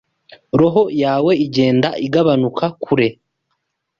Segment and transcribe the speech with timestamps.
[0.59, 3.07] roho yawe igenda igabanuka, kure!